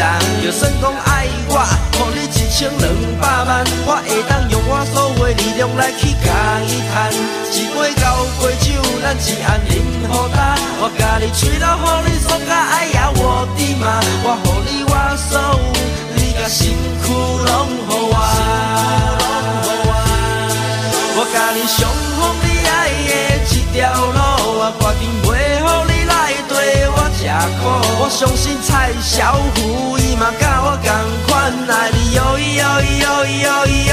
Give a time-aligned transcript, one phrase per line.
[0.00, 0.08] 人。
[0.42, 1.60] 就算讲爱我，
[1.94, 2.84] 予你一千两
[3.20, 3.50] 百万，
[3.86, 6.28] 我会当用我所有力量来去甲
[6.64, 7.12] 伊赚。
[7.52, 8.02] 一杯交
[8.40, 10.56] 杯酒，咱一暗饮好干。
[10.80, 14.00] 我甲你吹到，予你爽甲哎呀我的妈！
[14.24, 14.92] 我予你我
[15.28, 15.60] 所有，
[16.16, 16.58] 你甲身
[17.02, 18.16] 躯拢予我。
[21.16, 21.78] 我甲你上
[22.16, 22.72] 好你爱
[23.04, 23.12] 的
[23.44, 23.78] 一条
[24.16, 24.18] 路，
[24.56, 25.28] 我决定袂
[27.60, 27.68] 苦。
[28.00, 30.88] 我相信蔡小虎伊嘛甲我同
[31.26, 32.62] 款爱你哟哟
[33.00, 33.46] 哟哟
[33.88, 33.92] 哟。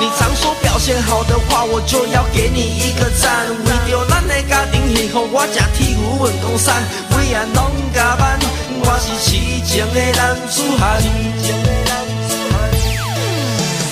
[0.00, 3.46] 你常说表现好的话，我就要给你一个赞。
[3.64, 8.38] 为着咱的家庭幸福，我吃铁牛运动衫，每晚拢加班。
[8.86, 11.00] 我是痴情的男子汉。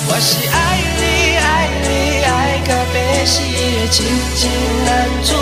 [0.09, 0.57] 我是爱
[1.01, 1.03] 你
[1.39, 1.51] 爱
[1.83, 1.89] 你
[2.25, 4.05] 爱到要死的痴
[4.37, 4.41] 情
[4.85, 4.91] 男
[5.25, 5.33] 子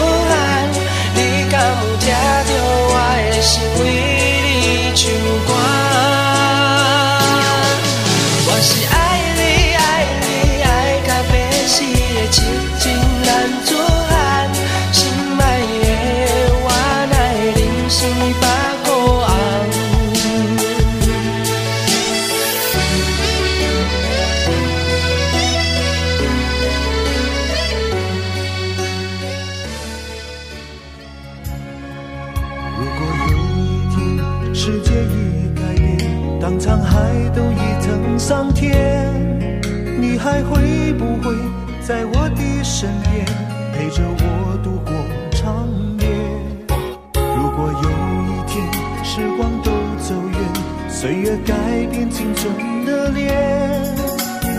[51.31, 51.55] 远，岁月改
[51.93, 53.31] 变青春的脸，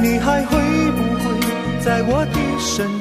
[0.01, 0.57] 你还会
[0.91, 1.23] 不会
[1.83, 3.00] 在我的身边，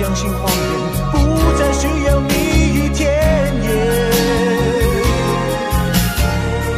[0.00, 0.56] 相信谎言，
[1.12, 2.32] 不再需要蜜
[2.72, 3.68] 语甜言。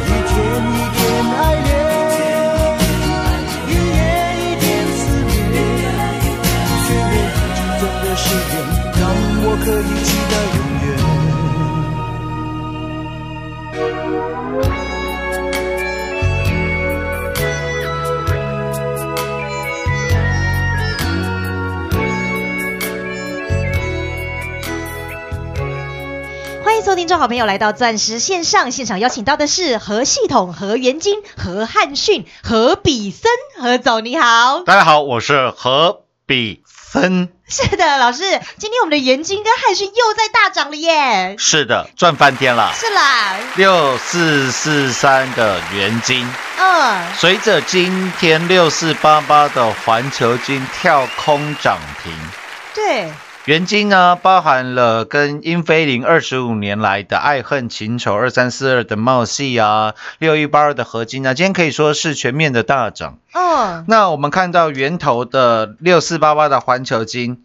[0.08, 0.34] 一天
[0.74, 1.00] 一点
[1.38, 1.70] 爱恋，
[3.68, 4.02] 一夜
[4.42, 4.66] 一点
[4.98, 5.00] 思
[5.30, 5.32] 念。
[6.82, 7.62] 给我无止境
[8.02, 8.52] 的誓言，
[8.98, 9.00] 让
[9.44, 10.34] 我可以期待
[27.02, 33.28] 听，众好朋友来到钻石线上现场，邀请到的是何系统、何元金、何汉逊、何比森，
[33.60, 34.60] 何总你好。
[34.60, 37.28] 大家好，我是何比森。
[37.48, 38.22] 是的，老师，
[38.56, 41.34] 今天我们的元金跟汉逊又在大涨了耶。
[41.38, 42.72] 是的，赚翻天了。
[42.72, 46.24] 是啦，六四四三的元金，
[46.56, 52.12] 嗯，随着今天六四八八的环球金跳空涨停，
[52.76, 53.12] 对，
[53.46, 63.18] 元金呢包含了跟英菲林二十五年来的爱恨情仇，二三四二的茂系啊，六一八二的合金啊，今天可以说是全面的大涨。
[63.32, 67.44] 嗯，那我们看到源头的六四八八的环球金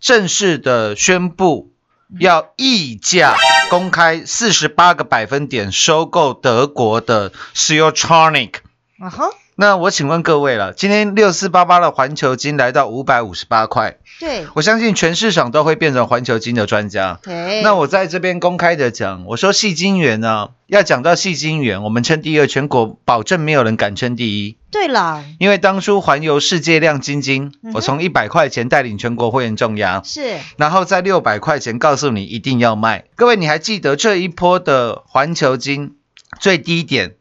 [0.00, 1.72] 正式的宣布
[2.20, 3.34] 要溢价
[3.70, 8.60] 公开四十八个百分点收购德国的 s i o t r o n i c
[9.00, 9.30] 啊哈，
[9.60, 17.18] 那我请问各位了，今天六四八八的环球金来到五百五十八块，对，我相信全市场都会变成环球金的专家。
[17.24, 24.56] 对，那我在这边公开的讲，我说细金元呢，要讲到细金元，我们称第二，全国保证没有人敢称第一。
[24.70, 33.06] 对了，因为当初环游世界亮晶晶，嗯我从一百块钱带领全国会员重压，是然后在六百块钱告诉你一定要卖。
[33.16, 35.96] 各位，你还记得这一波的环球金
[36.38, 37.16] 最低点？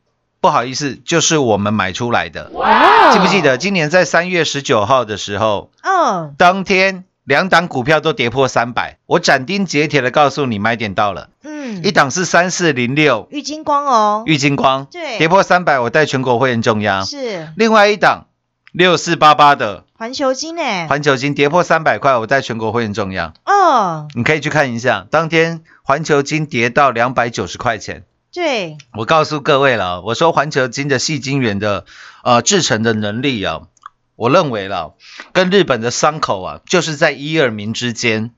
[0.48, 2.50] 不好意思，就是我们买出来的。
[2.54, 3.42] 哦记不记？
[3.42, 11.30] 得今年在三月十九号的时候，嗯，当天两档股票都跌破三百，我斩钉截铁的告诉你买点到了。
[11.44, 17.04] 嗯，一档是三四零六玉金光哦，玉金光，对跌破三百，我带全国会员重压。
[17.04, 18.28] 是另外一档
[18.72, 23.34] 六四八八的环球金呢，环球金跌破三百块，我带全国会员重压。
[23.46, 28.04] 哦，你可以去看一下，当天环球金跌到两百九十块钱。
[28.38, 31.88] 对，我告诉各位了，我说环球金的细晶圆的
[32.24, 33.64] 呃制成的能力啊，
[34.16, 34.94] 我认为了
[35.34, 38.36] 跟日本的伤口啊，就是在一二名之间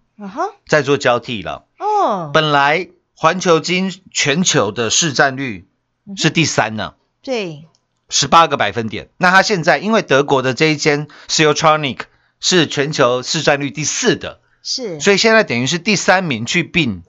[0.66, 1.66] 在做交替了。
[1.80, 5.68] 哦，本来环球金全球的市占率
[6.08, 7.66] 嗯是第三呢，对，
[8.08, 9.10] 十八个百分点。
[9.18, 12.04] 那它现在因为德国的这一间 Siltronic
[12.40, 17.04] 是全球市占率第四的，是，所以现在等于是第三名去并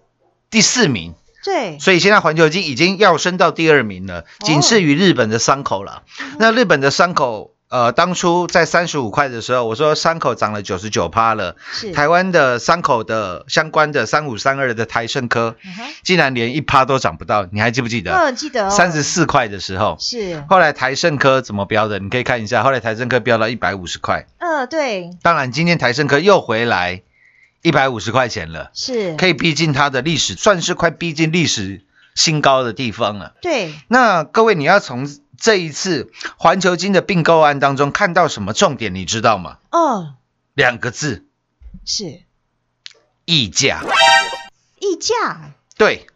[0.51, 1.15] 第四名。
[1.43, 6.03] 对，所以现在环球金已经要升到第二名了，仅次于日本的三口了。
[6.39, 11.57] 那日本的三口，呃，当初在三十五块的时候，我说三口涨了九十九趴了。
[11.73, 15.71] 是，台湾的三口的相关的三五三二的台盛科，嗯
[16.03, 18.13] 竟然连一趴都涨不到，你还记不记得？
[18.13, 21.99] 嗯，记得哦三十四块的时候，是，后来台盛科怎么标的？
[22.01, 24.27] 你可以看一下，后来台盛科标到一百五十块。
[24.39, 27.03] 嗯，对，当然，今天台盛科又回来
[27.63, 31.85] 一百五十块钱了，是，可以逼近它的历史，算是快逼近历史
[32.15, 33.35] 新高的地方了。
[33.43, 35.09] 对，那各位，你要从
[35.39, 38.95] 这一次环球金的并购案当中看到什么重点？
[38.95, 39.59] 你知道吗？
[39.71, 40.15] 哦，
[40.55, 41.27] 两个字：
[41.85, 42.23] 是。
[43.27, 43.83] 溢价。
[44.81, 46.07] 溢价，对，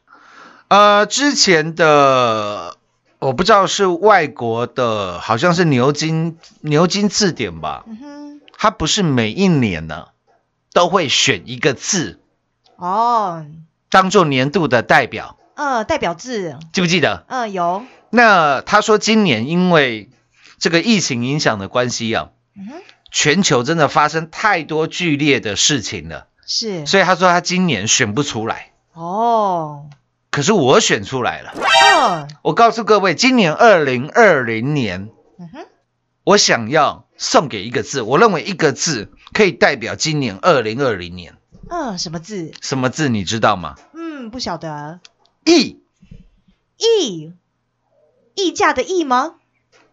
[0.68, 2.78] 呃，之前的
[3.18, 10.06] 我不知道是外国的，好像是牛津牛津字典吧，嗯哼，它不是每一年呢
[10.74, 12.20] 都会选一个字
[12.76, 13.46] 哦，
[13.88, 17.24] 当做年度的代表，呃，代表字，记不记得？
[17.28, 20.10] 嗯，有，那他说今年因为
[20.58, 28.72] 这个疫情影响的关系啊，嗯，全球真的发生太多剧烈的事情了，是，所以他说他今年选不出来。
[28.92, 29.86] 哦，
[30.30, 31.54] 可是我选出来了。
[31.54, 35.66] 嗯，我告诉各位，今年二零二零年，嗯哼，
[36.24, 41.36] 我想要送给一个字，我认为一个字可以代表今年二零二零年。
[41.70, 42.52] 嗯，什么字？
[42.60, 43.76] 什么字你知道吗？
[43.94, 45.00] 嗯，不晓得，
[45.44, 45.80] 溢，
[46.76, 47.32] 溢，
[48.34, 49.34] 溢价的溢吗？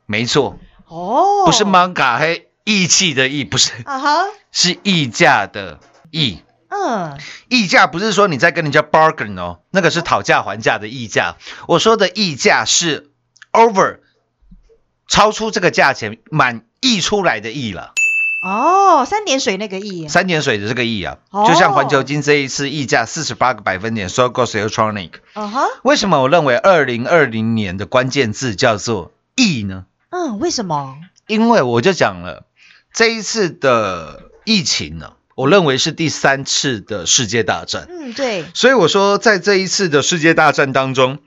[0.05, 0.57] 没错，
[0.87, 5.79] 哦，不是？manga 黑义气的义，不是，啊哈，是溢价的
[6.11, 6.39] 溢。
[6.69, 7.19] 嗯，
[7.49, 11.35] 溢价不是说你在跟人家 bargain 哦，那个是讨价还价的溢价。
[11.67, 13.11] 我说的溢价是
[13.51, 13.99] over，
[15.11, 17.91] 超出这个价钱满溢出来的溢了。
[18.43, 25.11] 哦，三点水那个溢，三点水的这个溢啊，哦就像环球金这一次溢价四十八个百分点收购 Siltronic。
[25.33, 29.85] 嗯哼，为什么我认为二零二零年的关键字叫做溢呢？
[30.09, 30.95] 嗯，为什么？
[31.27, 32.45] 因为我就讲了，
[32.93, 37.85] 这一次的疫情呢，我认为是第三次的世界大战。
[37.89, 41.19] 嗯，对，所以我说，在这一次的世界大战当中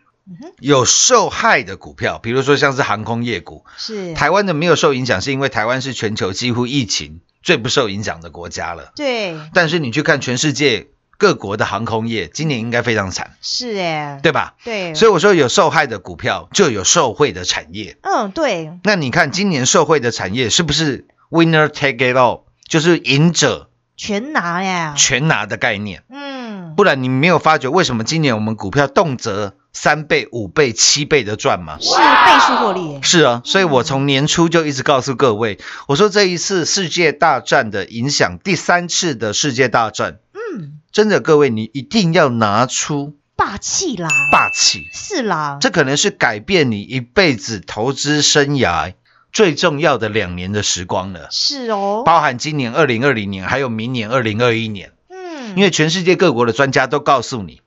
[0.58, 8.92] 有受害的股票，比如说像是航空业股，是，台湾的没有受影响，是因为台湾是全球几乎疫情最不受影响的国家了。
[8.96, 10.88] 对，但是你去看全世界
[11.18, 14.54] 各国的航空业，今年应该非常惨，是哎，对吧？
[14.64, 17.98] 对，所以我说有受害的股票，就有受惠的产业。
[18.02, 26.02] 嗯，对，那你看今年受惠的产业是不是 winner take it all，就是赢者全拿呀，全拿的概念？
[26.08, 31.76] 嗯，不然你没有发觉为什么今年我们股票动辄三倍、五倍、七倍的赚吗？
[31.80, 48.94] 是倍数获利，是啊，所以我从年初就一直告诉各位，我说这一次世界大战的影响，第三次的世界大战，嗯，真的各位你一定要拿出霸气啦，霸气，是啦，这可能是改变你一辈子投资生涯
[49.32, 57.60] 最重要的两年的时光了，是哦，包含今年二零二零年，还有明年二零二一年，嗯，因为全世界各国的专家都告诉你，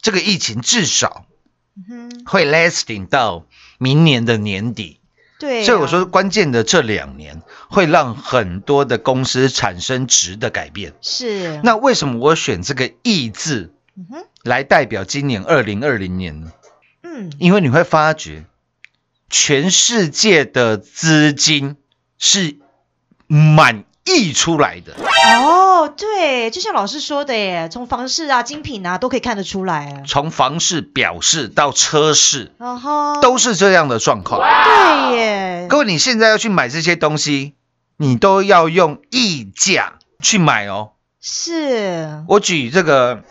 [0.00, 1.26] 这个疫情至少
[2.30, 3.44] 会 lasting 到
[3.78, 5.00] 明年的年底。
[5.40, 10.92] 对啊，所以我说，关键的这两年会让很多的公司产生值的改变。
[11.00, 13.72] 是，那为什么我选这个“易”字
[14.44, 16.52] 来代表今年二零二零年呢？
[17.02, 18.44] 嗯，因为你会发觉，
[19.28, 21.76] 全世界的资金
[22.18, 22.58] 是
[23.26, 24.94] 满溢出来的。
[24.94, 25.59] 哦，
[25.96, 30.02] 对，就像老师说的耶，从房市啊、精品啊都可以看得出来。
[30.06, 34.40] 从房市、表市到车市，嗯哼，都是这样的状况。
[34.40, 35.66] 对耶。
[35.68, 37.54] 各位，你现在要去买这些东西，
[37.96, 40.92] 你都要用溢价去买哦。
[41.20, 43.22] 是，我举这个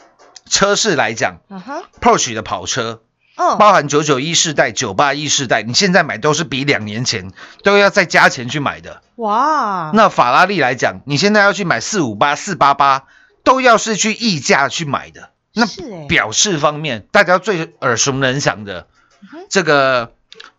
[0.47, 3.01] 车市来讲嗯哼，，Porsche 的跑车，
[3.39, 7.31] 嗯，包含九九一世代、九八一世代，你现在买都是比两年前
[7.63, 9.01] 都要再加钱去买的。
[9.15, 13.05] 哇，那法拉利来讲，你现在要去买四五八、四八八，
[13.45, 15.29] 都要是去溢价去买的。
[15.53, 15.65] 那
[16.07, 18.87] 表示方面，大家最耳熟能详的
[19.31, 20.11] 哼这个，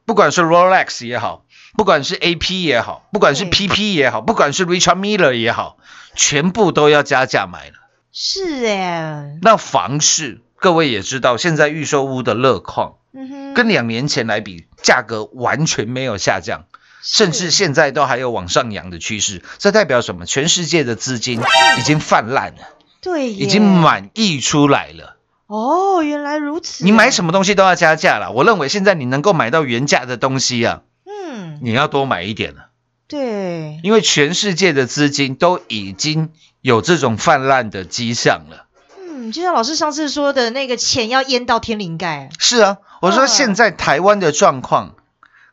[0.06, 1.44] 不管是 Rolex 也好，
[1.76, 5.76] 不管是 AP 也好，不管是 PP 也好，不管是 Richard Miller 也好，
[6.14, 7.75] 全部都要加价买了。
[8.10, 16.64] 是哎，那房市，各位也知道，现在预售屋的乐况嗯哼，跟两年前来比，价格完全没有下降。
[17.02, 20.26] 甚至现在都还有往上扬的趋势，这代表什么？
[20.26, 21.40] 全世界的资金
[21.79, 22.69] 已经泛滥了，
[23.00, 25.17] 对，已经满溢出来了。
[25.47, 26.85] 哦，原来如此。
[26.85, 27.29] 你买什么？
[27.29, 28.33] 么东西都要加价了。
[28.33, 32.67] 我认为现在你能够买到原价的东西啊，嗯，你要多买一点了，
[33.09, 36.29] 对，因为全世界的资金都已经
[36.61, 38.67] 有这种泛滥的迹象了。
[39.30, 42.30] 嗯，就像老师上次说的那个钱要淹到天灵盖。
[42.38, 44.96] 是啊，我说嗯现在台湾的状况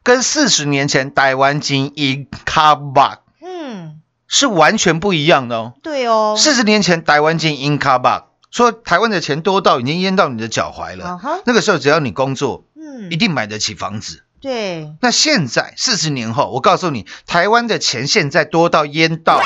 [0.04, 5.74] 跟四十年前台湾金一卡巴嗯，是完全不一样的哦。
[5.84, 11.20] 对哦，四十年前台湾进 in car back，说台湾的钱多到已经淹到你的脚踝了。
[11.46, 14.24] 那个时候只要你工作，嗯一，定买得起房子。
[14.40, 19.42] 对，那现在四十年后，我告诉你，台湾的钱现在多到淹到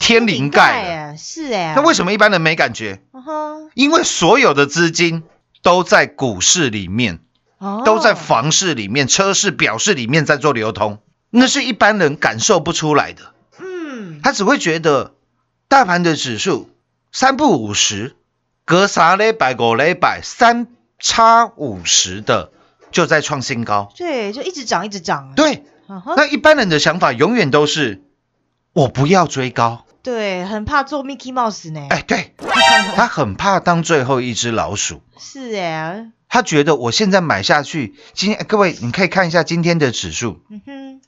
[0.00, 3.00] 天灵盖是哎，那为什么一般人没感觉？
[3.12, 5.22] 嗯哼，因为所有的资金
[5.62, 7.20] 都在股市里面，
[7.58, 13.34] 哦都在房市里面、车市、表市里面在做流通，那是一般人感受不出来的。
[13.60, 15.14] 嗯，他只会觉得
[15.68, 16.70] 大盘的指数
[17.12, 18.16] 三不五十，
[18.64, 20.66] 隔三礼拜、五礼拜三
[20.98, 22.50] 差五十的
[22.90, 23.92] 就在创新高。
[23.96, 25.64] 对，就一直涨，一直涨。，对，
[26.16, 28.02] 那一般人的想法永远都是
[28.72, 29.84] 我不要追高。
[30.02, 31.86] 对，很怕做 Mickey Mouse 呢。
[31.90, 32.34] 哎，对，
[32.96, 35.02] 他很怕当最后一只老鼠。
[35.18, 41.00] 是哎，他觉得我现在买下去，今天各位你可以看一下今天的指数，嗯哼，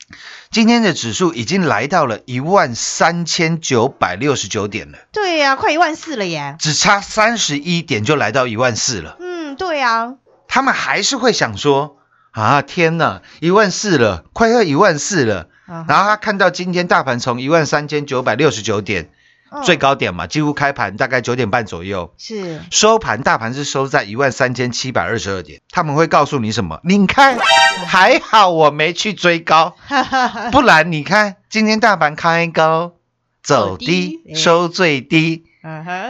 [0.51, 6.57] 今天的指数已经来到了一万三千九百六十九点了，对呀，快一万四了耶。
[6.59, 9.17] 只差三十一点就来到一万四了。
[9.21, 10.17] 嗯，对呀，
[10.49, 11.97] 他们还是会想说
[12.33, 15.49] 啊，天哪，一万四了，快要一万四了。
[15.73, 19.09] 嗯然后他看到今天大盘从一万三千九百六十九点
[19.51, 19.63] 嗯。
[19.65, 25.61] 最高点嘛，几乎开盘大概九点半左右，是，收盘大盘是收在一万三千七百二十二点。
[25.71, 26.81] 他们会告诉你什么？
[26.85, 27.39] 你看，
[27.87, 32.95] 还好我没去追高，哈哈哈，不然你看今天大盘开高
[33.43, 35.45] 走走低收最低，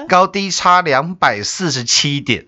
[0.08, 2.46] 高低差两百四十七点。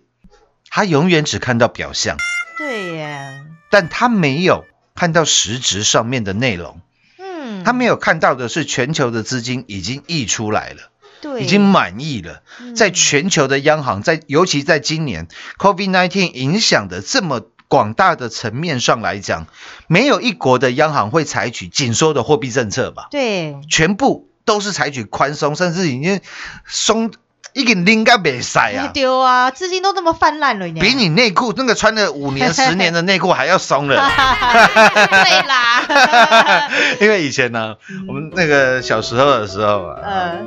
[0.71, 2.17] 他永远只看到表象。
[2.59, 6.83] 对耶，但他没有看到实质上面的内容，嗯，
[7.65, 10.91] 他没有看到的是全球的资金已经溢出来了，
[11.21, 12.43] 对，已经满溢了。
[12.61, 15.29] 嗯在全球的央行，在尤其在今年
[15.59, 19.47] COVID-19 影响的这么广大的层面上来讲，
[19.87, 23.09] 没有一国的央行会采取紧缩的货币政策吧？
[23.11, 26.21] 对，全部都是采取宽松，甚至已经
[26.67, 27.11] 松，
[27.55, 28.91] 已经拎个没塞啊！
[28.93, 33.95] 丢啊，资金都那么泛滥了呢，比你内裤那个穿了五年、十年的内裤还要松了。
[35.09, 36.69] 对啦，
[37.01, 37.77] 因为以前呢，
[38.09, 40.47] 我们那个小时候的时候啊，嗯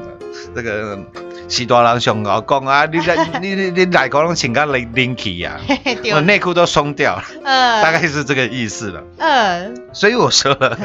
[0.54, 1.00] 这个
[1.48, 5.58] 西大人上老讲啊，你在 你你你来讲拢请个拎拎起呀，
[6.04, 9.02] 对我内裤都松掉了，呃，大概是这个意思了。
[9.18, 10.78] 嗯，所以我说了，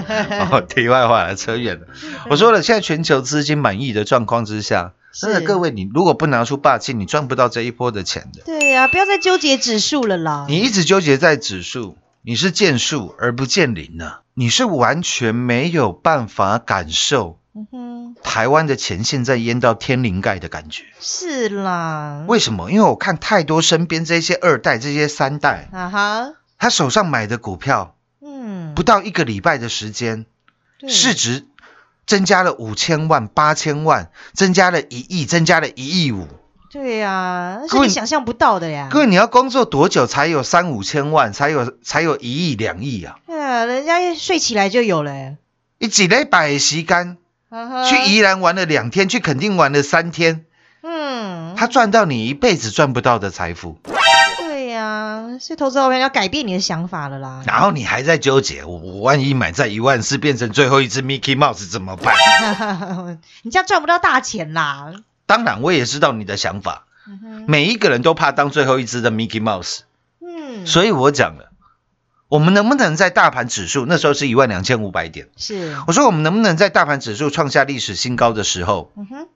[0.53, 1.87] 哦，题外话了，扯远了。
[2.31, 5.47] 我说了，现在全球资金满意的状况之下，真的是。
[5.47, 8.43] 各位，你如果不拿出霸气，你赚不到这一波的钱的。
[8.45, 20.85] 对呀，不要再纠结指数了啦，你一直纠结在指数，你是见树而不见林呢、你是完全没有办法感受嗯哼，台湾的钱现在淹到天灵盖的感觉。
[21.01, 22.71] 是啦，为什么？
[22.71, 30.25] 因为我看太多身边这些二代、这些三代，啊哈，他手上买的股票嗯，不到一个礼拜的时间，
[30.89, 31.45] 市值
[32.07, 36.27] 增加了五千万、八千万，增加了一亿，增加了一亿五。
[36.71, 43.17] 对呀，是你想象不到的呀，各位，你要工作多久才有三五千万，才有才有一亿、两亿啊？
[43.27, 45.37] 对啊，人家睡起来就有了耶，
[45.79, 47.19] 你几礼拜的时间
[47.87, 50.47] 去宜兰玩了两天，去垦丁玩了三天，
[50.83, 53.79] 嗯，他赚到你一辈子赚不到的财富。
[55.41, 57.43] 所以投资后面要改变你的想法了啦。
[57.47, 62.15] 然后你还在纠结，我我万一买在一万四变成最后一只 Mickey Mouse 怎么办？
[63.43, 64.93] 你这样赚不到大钱啦。
[65.27, 66.87] 当然，我也知道你的想法。
[67.07, 69.81] 嗯，每一个人都怕当最后一只的 Mickey Mouse，
[70.21, 71.51] 嗯，所以我讲了，
[72.29, 75.29] 我们能不能在大盘指数那时候是一万两千五百点？
[75.37, 79.29] 是，我说我们能不能在大盘指数创下历史新高的时候，嗯哼，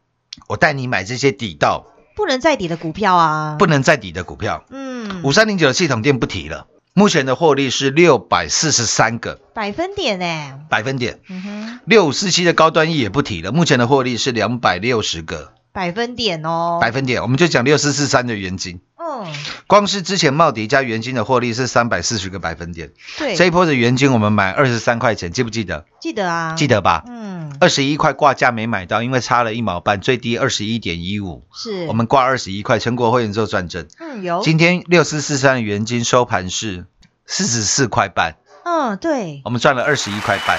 [0.46, 3.56] 我带你买这些底到不能再底的股票啊。
[3.58, 4.64] 不能再底的股票？
[4.70, 4.85] 嗯，
[5.22, 10.60] 五三零九的系统店不提了，目前的获利是六百四十三个百分点呢。
[10.70, 11.20] 百分点。
[11.28, 16.78] 嗯哼，六五四七的高端 E 也不提了，目前的获利是两百六十个百分点哦。
[16.80, 17.22] 百分点。
[17.22, 19.26] 我们就讲六四四三的原金，嗯，
[19.66, 22.92] 光是之前茂迪加元金的获利是三百四十个百分点。
[23.18, 25.84] 对，这一波的元金我们买二十三块钱，记不记得？
[26.00, 26.66] 记得啊，记。
[26.66, 27.04] 得吧？
[27.06, 31.86] 嗯，二十一块挂价没买到，因为差了一毛半，最低二十一点一五，是。
[31.86, 33.86] 我们挂二十一块，全国会员做转正。
[33.98, 34.42] 嗯有。
[34.42, 36.86] 今天六四四三的原金收盘是
[37.26, 39.42] 四十四块半，嗯对。
[39.44, 40.58] 我们赚了二十一块半，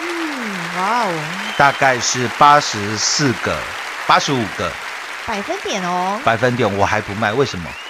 [0.00, 3.56] 嗯，哇哦，大概是八十四个、
[4.06, 4.70] 八十五个
[5.26, 6.20] 百分点哦。
[6.24, 7.68] 百分点，我还不卖，为什么？
[7.70, 7.84] 嗯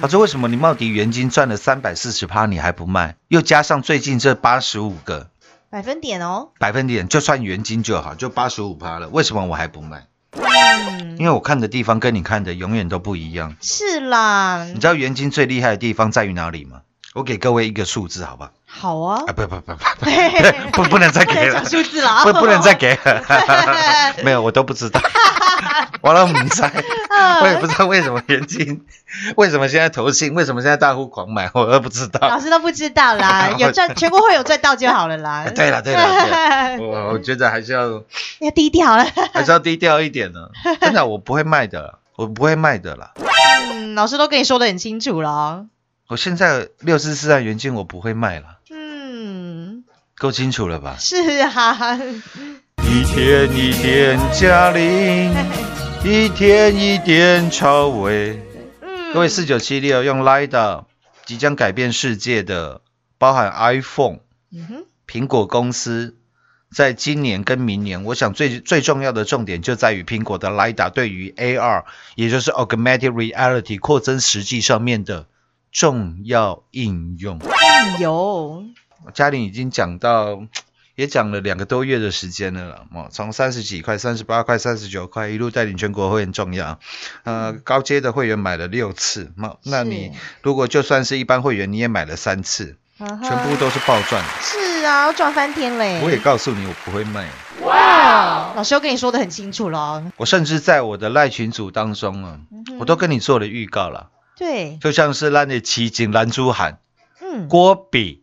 [0.00, 3.16] 他说为什么你茂迪原金赚了三百四十趴，你还不卖？
[3.28, 5.30] 又加上最近这八十五个
[5.76, 6.52] 百分点哦。
[6.58, 10.06] 百分点，就算原金就好，就八十五趴了，为什么我还不卖？
[10.32, 13.56] 嗯，因为我看的地方跟你看的永远都不一样。
[13.60, 14.80] 是啦你。
[14.80, 16.80] 知道原金最厉害的地方在于哪里吗？
[17.12, 18.52] 我给各位一个数字，好吧？
[18.64, 19.32] 好啊啊，。
[19.34, 19.74] 不不不不
[20.72, 22.24] 不，不不能再给了讲，数字了啊。
[22.24, 24.98] 不 不能再给了， 没有，我都不知道。
[26.02, 26.72] 完了，我们猜，
[27.42, 28.84] 我也不知道为什么元金，
[29.36, 32.28] 为什么现在投信，为什么现在大户狂买，我都不知道。
[32.28, 35.46] 老师都不知道啦， 有赚全国会有赚到就好了啦。
[35.54, 38.02] 对了对了， 我我觉得还是要
[38.40, 39.06] 要低调了。
[39.32, 40.48] 还是要低调一点呢。
[40.80, 43.12] 真的，我不会卖的，我不会卖的啦。
[43.72, 45.30] 嗯，老师都跟你说的很清楚了。
[45.30, 45.66] 哦
[46.08, 49.82] 我现在六四四万元金我不会卖了，嗯，
[50.16, 50.94] 够清楚了吧？
[51.00, 51.98] 是啊，
[52.96, 55.30] 一天一点加零，
[56.02, 58.40] 一天一点超微。
[58.80, 60.84] 嗯，各位四九七六用 Lida
[61.26, 62.80] 即将改变世界的，
[63.18, 64.20] 包含 iPhone、
[65.06, 66.16] 苹果公司，
[66.74, 75.26] 在今年跟明年，我想最最重要的重点就在于苹果的 Lida 对于 AR，也就是 Augmented Reality 扩增实际上面的
[75.70, 77.38] 重要应用。
[77.40, 78.64] 嗯有，
[79.12, 80.40] 嘉玲已经讲到，
[80.96, 86.80] 也讲了两个多月的时间了啦，哦，从三十几块、三十八块、三十九块一路带领全国会员重要，
[87.24, 90.10] 呃，高阶的会员买了六次，那那你
[90.42, 94.24] 如果就算是一般会员，你也买了三次，全部都是暴赚。
[94.40, 96.00] 是啊，赚翻天嘞。
[96.02, 97.28] 我也告诉你，我不会卖。
[97.60, 99.78] 哇，老师又跟你说的很清楚了。
[99.78, 102.40] 哦我甚至在我的赖群组当中啊，
[102.78, 106.78] 我都跟你做了预告了，对，就像是那的奇景蓝珠喊
[107.20, 108.22] 嗯，郭比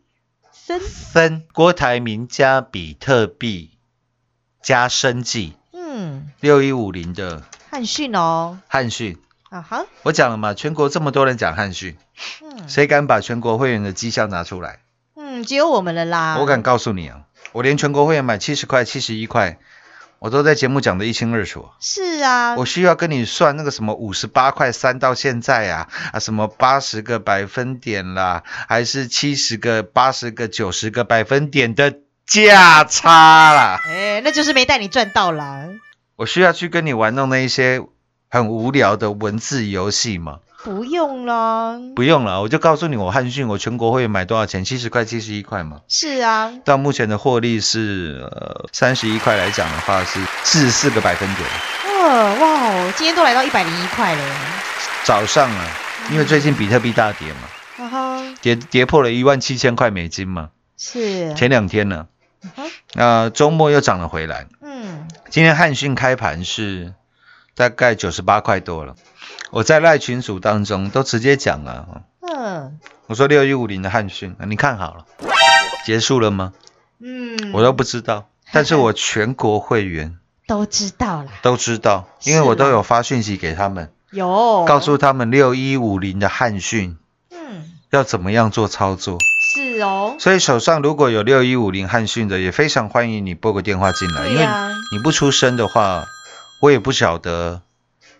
[0.79, 3.71] 森，森郭台铭加比特币
[4.61, 5.53] 加生计。
[5.73, 7.43] 嗯，六一五零的。
[7.69, 9.17] 汉讯哦，汉讯，
[9.49, 11.97] 啊哈，我讲了嘛，全国这么多人讲汉讯，
[12.41, 12.69] 嗯。
[12.69, 14.79] 谁敢把全国会员的绩效拿出来？
[15.15, 16.37] 嗯，只有我们了啦。
[16.39, 19.57] 我敢告诉你啊，我连全国会员买七十块、七十一块，
[20.23, 21.67] 我都在节目讲得一清二楚。
[21.81, 33.81] 是啊，我需要跟你算那个什么五十八块三到现在啊啊什么八十个百分点啦，还是七十个、八十个、九十个百分点的价差啦。
[33.85, 35.67] 哎，那就是没带你赚到啦。
[36.15, 37.81] 我需要去跟你玩弄那一些
[38.29, 40.39] 很无聊的文字游戏吗？
[40.63, 41.77] 不用了。
[41.95, 44.63] 不用了，我就告诉你，我汉讯我全国会员买多少钱？
[44.63, 45.81] 七十块、七十一块嘛。
[45.89, 51.49] 是啊，到目前的获利是呃三十一块来讲的话是四十四个百分点。
[52.01, 54.23] 哇，哇哦，今天都来到一百零一块了。
[55.03, 55.65] 早上啊，
[56.11, 60.49] 因为最近比特币大跌嘛，跌跌破了一万七千块美金嘛。
[60.77, 62.07] 是，前两天呢，
[62.55, 64.47] 嗯呃，周末又涨了回来。
[64.61, 66.93] 嗯，今天汉讯开盘是
[67.55, 68.95] 大概九十八块多了。
[69.51, 72.79] 我在赖群组当中都直接讲了，嗯。
[73.07, 75.05] 我说六一五零的汉讯，你看好了，
[75.85, 76.53] 结束了吗？
[76.99, 80.17] 嗯，我都不知道，但是我全国会员。
[80.47, 84.65] 都知道了，都知道，因为我都有发讯息给他们，有。
[84.65, 86.97] 告诉他们六一五零的汉讯
[87.31, 87.71] 嗯。
[87.91, 89.17] 要怎么样做操作。
[89.53, 94.45] 是哦，所以手上如果有六一五零汉讯的，也非常欢迎你拨个电话进来，因为
[94.91, 96.05] 你不出声的话，
[96.63, 97.61] 我也不晓得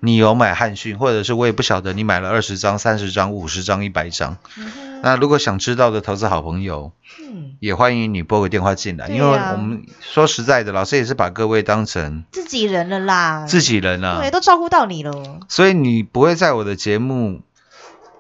[0.02, 4.38] 你有买汉讯，或者是我也不晓得你买了二十张、三十张、五十张、一百张。
[4.58, 14.20] 嗯那如果想知道的投资好朋友，嗯，也欢迎你拨个电话进来，因为我们说实在的，老师也是把各位当成自己人了啦，自己人啊。
[14.20, 17.42] 对，，都照顾到你了，所以你不会在我的节目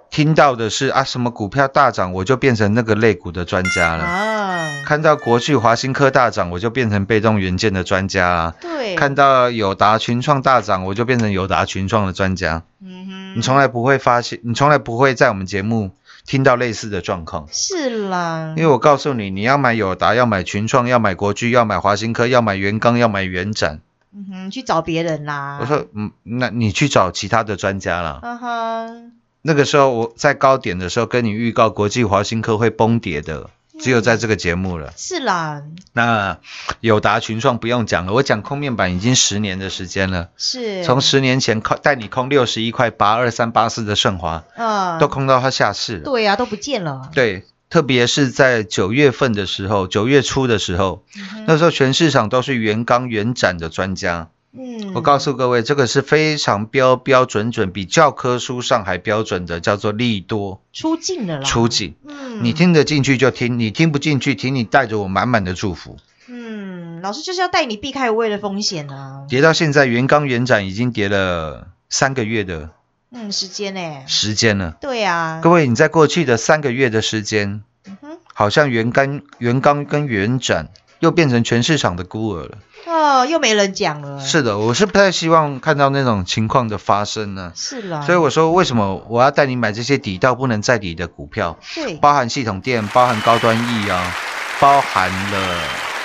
[0.09, 4.03] 听到的是啊什么股票大涨，我就变成那个类股的专家了。
[4.03, 4.42] 啊，
[4.85, 8.55] 看到国巨、华新科大涨，我就变成被动元件的专家啦。
[8.61, 12.63] 对，看到友达群创大涨，我就变成友达群创的专家。
[12.81, 15.91] 嗯哼，你从来不会发现，你从来不会在我们节目
[16.25, 17.47] 听到类似的状况。
[17.51, 23.79] 是啦，因为我告诉你，你要买友达，要买群创，要买国巨，要买华新科，要买元刚，要买元展。
[24.15, 25.57] 嗯哼，去找别人啦。
[25.59, 28.19] 我，说，嗯，那你去找其他的专家啦。
[28.21, 33.49] 嗯哼，那个时候我在高点的时候跟你预告国际华新科会崩跌的，
[33.83, 34.93] 只有在这个节目了。
[34.95, 36.39] 是啦，那
[36.79, 46.03] 友达群创不用讲了，我讲空面板已经十年的时间了，是从十年前空带你空六十一块八二三八四的盛华，嗯都空到它下市了。
[46.03, 47.09] 对啊，都不见了。
[47.13, 51.03] 对，特别是在九月份的时候，九月初的时候，
[51.45, 54.29] 那时候全市场都是原钢原展的专家。
[54.55, 61.95] 嗯，我告诉各位，这个是非常标标准准，比教科书上还标准的，叫做利多出境了啦，出境。
[62.07, 65.97] 嗯，你听得进去就听，你听不进去，请你带着我满满的祝福。
[66.27, 69.25] 嗯，老师就是要带你避开无谓的风险啊。
[69.27, 72.69] 跌到现在，原钢原展已经跌了三个月的
[73.11, 74.03] 嗯，时间呢？
[74.05, 74.77] 时间了。
[74.79, 80.69] 对啊，各位，你在过去的三个月的时间，嗯哼，好像原钢、原钢跟原展
[81.03, 82.57] 又变成全市场的孤儿了。
[82.85, 84.21] 哦，又没人讲了。
[84.21, 87.51] 是的，我是不太希望看到那种情况的发生呢。
[87.53, 91.59] 是啦，所以我说，为什么我要带你买这些底到不能再底的股票？
[91.75, 94.15] 对，包含系统店，包含高端 E 啊，
[94.61, 95.59] 包含了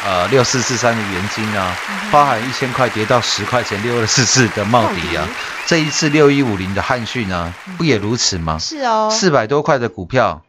[0.04, 5.28] 呃六四四三的元金啊，嗯包含一千块跌到十块钱六二四四的茂迪啊
[5.66, 8.58] 这一次六一五零的汉讯啊，不也如此吗？
[8.58, 10.42] 是哦，四百多块的股票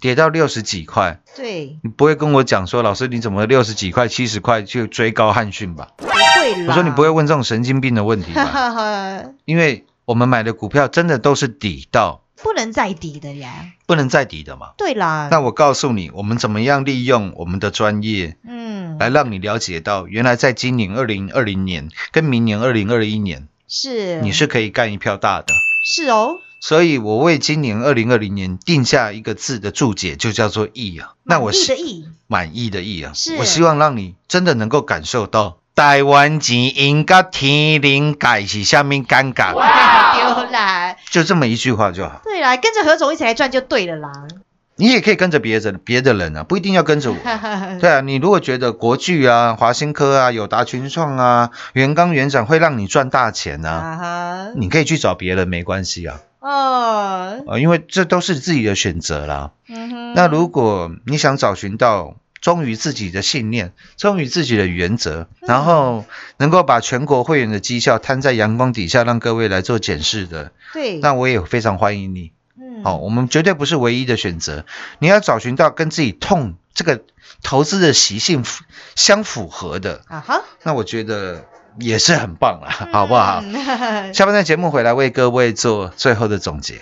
[0.00, 5.88] 跌到六十几块，对，你不会跟我讲说，老师你怎么六十几块、七十块去追高汉讯吧？
[5.96, 6.66] 不会啦。
[6.68, 8.50] 我说你不会问这种神经病的问题哈吧？
[8.50, 13.72] 哈哈，因为我们买的股票真的都是底到不能再底的呀。
[13.86, 14.72] 不能再底的嘛。
[14.76, 25.54] 对啦，那我告诉你，我们怎么样利用我们的专业，嗯，来让你了解到，原来在今年二零二零年跟明年二零二一年，是你是可以干一票大的。
[25.88, 31.12] 是哦，所以我为今年二零二零年定下一个字的注解，就叫做“意”啊。
[31.22, 42.20] 那我意是的意，满意的意啊，我希望让你真的能够感受到台湾钱应该天灵盖是下面尴尬，丢啦，就这么一句话就好。
[42.24, 44.10] 对啦，跟着何总一起来赚就对了啦。
[44.74, 47.16] 你也可以跟着别人别的人啊，不一定要跟着我。
[47.80, 59.52] 对啊，你如果觉得国巨啊、华新科啊、友达群创啊、元刚元展会让你赚大钱啊，你可以去找别人没关系啊，哦，啊，因为这都是自己的选择啦。
[59.68, 66.04] 嗯哼，那如果你想找寻到忠于自己的信念、忠于自己的原则，然后
[66.36, 72.32] 能够把全国会员的绩效摊在阳光底下，让各位来做检视的，对，那我也非常欢迎你。
[72.60, 74.64] 嗯，好、我们绝对不是唯一的选择。
[74.98, 77.02] 你要找寻到跟自己痛这个
[77.42, 81.44] 投资的习性符相符合的，啊哈，那我觉得
[81.78, 83.42] 也是很棒了，好不好？
[83.44, 86.74] 嗯 下半段节目回来为各位做最后的总结。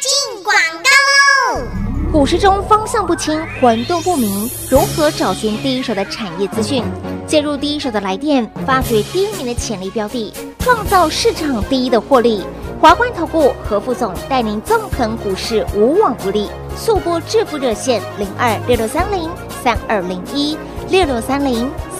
[0.00, 1.62] 进广告喽！
[2.12, 6.84] 股市中方向不清、混沌不明，如何找寻第一手的产业资讯？
[7.26, 12.44] 介入第一手的来电，发掘第一名的潜力标的，创造市场第一的获利。
[12.80, 16.48] 华冠投顾何副总带领纵横股市，无往不利。
[16.76, 19.28] 速播致富热线零二六六三零
[19.64, 20.56] 三二零一
[20.88, 21.68] 六六三零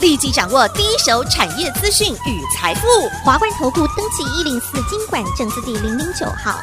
[0.00, 2.86] 立即掌握第一手产业资讯与财富。
[3.24, 6.58] 华冠投顾登记一零四经管证字第零零九号。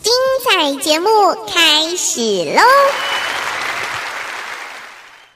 [0.00, 0.12] 精
[0.44, 1.08] 彩节目
[1.46, 2.20] 开始
[2.54, 2.62] 喽！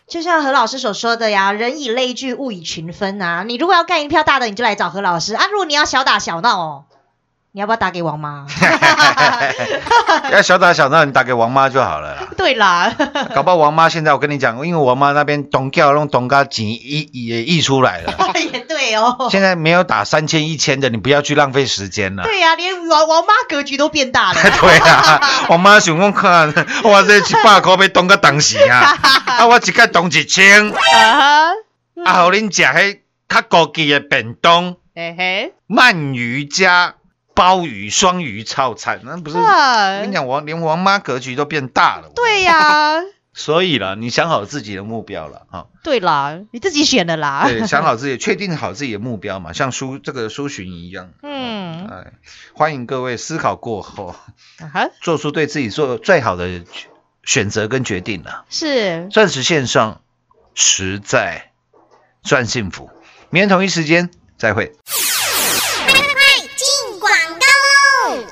[0.06, 3.42] 就像何老师所说的呀，人以类聚，物以群分啊。
[3.42, 5.46] 你如果要干一票大的，你就来找何老师啊。
[5.50, 6.84] 如果你要小打小闹哦，
[7.54, 8.46] 你要不要打给王妈？
[10.32, 12.28] 要小打小闹，你打给王妈就好了啦。
[12.34, 12.90] 对啦，
[13.34, 18.14] 搞不好王妈现在我跟你讲，因为王妈那边东叫弄东嘎钱溢也溢出来了，
[18.52, 19.28] 也对哦。
[19.30, 22.22] 现在没有打三千一千的，你不要去浪费时间了。
[22.22, 24.40] 对呀、连王王妈格局都变大了。
[24.40, 31.50] 对啊，王妈想讲看，我这一百块要冻个当死啊，啊我一个冻一千，啊哈，
[32.06, 36.94] 啊，互恁食迄较高级的便当，嘿嘿，鳗鱼加
[37.34, 39.38] 鲍鱼、双鱼套餐，那不是？
[39.38, 42.10] 啊我跟你讲，王连王妈格局都变大了。
[42.14, 43.00] 对呀、
[43.32, 45.66] 所以了，你想好自己的目标了哈。
[45.82, 47.44] 对啦，你自己选的啦。
[47.46, 51.10] 对，想好自己，确定好自己的目标嘛， 像苏这个苏洵一样。
[51.22, 52.12] 嗯，哎，
[52.54, 54.14] 欢迎各位思考过后，
[54.58, 56.62] 啊，做出对自己做最好的
[57.24, 58.44] 选择跟决定了。
[58.50, 60.02] 是钻石线上
[60.54, 61.52] 实在
[62.22, 62.90] 赚幸福。
[63.30, 64.72] 明天同一时间再会。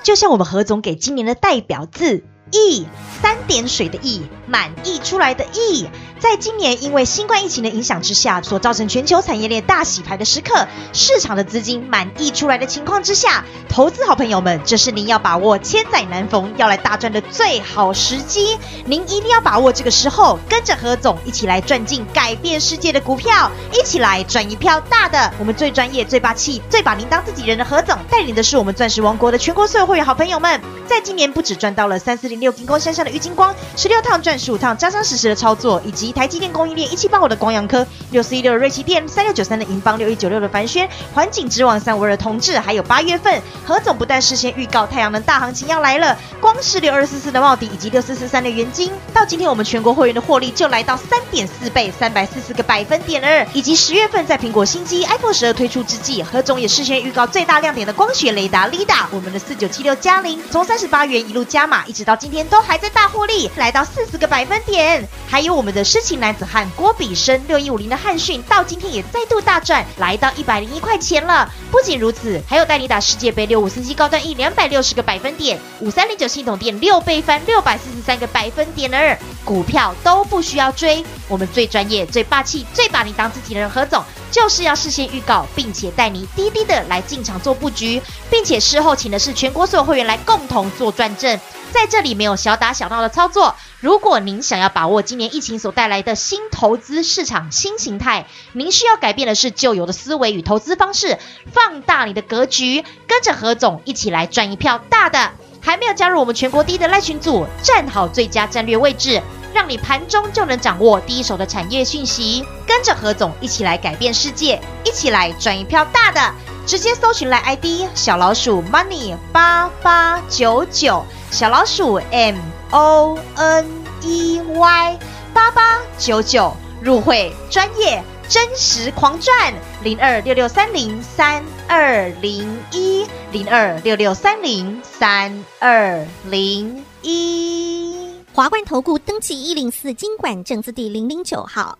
[0.02, 2.86] 就像我们何总给今年的代表字“意”，
[3.20, 5.86] 三点水的“意”，满溢出来的“意”。
[6.20, 18.59] 在今年因为新冠疫情的影响之下，所造成全球产业链大洗牌的时刻，市场的资金满溢出来的情况之下，投资好朋友们，这是您要把握千载难逢要来大赚的最好时机。
[18.85, 25.33] 您一定要把握这个时候，跟着何总一起来赚进改变世界的股票，一起来赚一票大的。
[25.38, 71.46] 我们最专业、最霸气、最把您当自己人的何总，带领的是我们钻石王国的全国所有会员好朋友们，在今年不止赚到了三四零六金光山上的郁金光，十六趟赚十五趟，扎扎实实的操作，以及台积电供应链一七八五的光阳科，六四一六的瑞奇电，三六九三的银邦，六一九六的凡轩，环境之王三五二的同志，还有八月份何总不但事先预告太阳能大行情要来了，光是六二四四的茂迪以及六四四三的元金，到今天我们全国会员的获利就来到三点四倍，三百四十个百分点二，以及十月份在苹果新机 iPhone 十二推出之际，何总也事先预告最大亮点的光学雷达 LiDA，我们的四九七六加零从三十八元一路加码，一直到今天都还在大获利，来到四十个百分点，还有我们的诗情男子汉郭比生六一五零的汉讯，到今天也再度大赚，来到一百零一块钱了。
[71.70, 91.38] 不仅如此，还有带你打世界杯六五四七高端 E 两百六十个百分点，五三零九系统店六倍翻六百四十三个百分点二，股票都不需要追，我们最专业、最霸气、最把你当自己人，何总就是要事先预告，并且带你滴滴的来进场做布局，并且事后请的是全国所有会员来共同做转正。
[91.70, 93.54] 在这里没有小打小闹的操作。
[93.80, 101.18] 如果您想要把握今年疫情所带来的新投资市场新形态，您需要改变的是旧有的思维与投资方式，
[101.52, 105.30] 放大你的格局，跟着何总一起来赚一票大的。
[105.62, 116.35] 还没有加入我们全国第一的赖群组，站好最佳战略位置，让你盘中就能掌握第一手的产业讯息，跟着何总一起来改变世界，一起来赚一票大的。
[116.70, 122.37] 直接搜寻来 ID 小老鼠 money 八八九九，小老鼠 M
[122.70, 123.66] O N
[124.02, 124.98] E Y
[125.35, 129.52] 八八九九，入会专业真实狂赚
[129.83, 138.14] 零二六六三零三二零一零二六六三零三二零一。
[138.33, 141.76] 华冠投顾登记一零四经管证字第零零九号。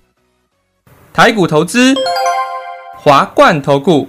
[1.13, 1.95] 台股投资，
[2.99, 4.09] 华冠投顾。